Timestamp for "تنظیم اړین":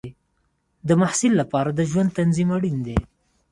2.19-2.77